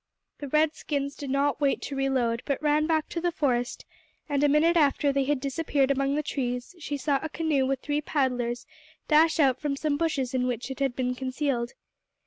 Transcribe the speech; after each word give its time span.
The 0.39 0.47
red 0.47 0.73
skins 0.73 1.15
did 1.15 1.29
not 1.29 1.61
wait 1.61 1.79
to 1.83 1.95
reload, 1.95 2.41
but 2.47 2.59
ran 2.59 2.87
back 2.87 3.07
to 3.09 3.21
the 3.21 3.31
forest, 3.31 3.85
and 4.27 4.43
a 4.43 4.49
minute 4.49 4.75
after 4.75 5.13
they 5.13 5.25
had 5.25 5.39
disappeared 5.39 5.91
among 5.91 6.15
the 6.15 6.23
trees 6.23 6.73
she 6.79 6.97
saw 6.97 7.19
a 7.21 7.29
canoe 7.29 7.67
with 7.67 7.81
three 7.81 8.01
paddlers 8.01 8.65
dash 9.07 9.39
out 9.39 9.61
from 9.61 9.75
some 9.75 9.97
bushes 9.97 10.33
in 10.33 10.47
which 10.47 10.71
it 10.71 10.79
had 10.79 10.95
been 10.95 11.13
concealed. 11.13 11.73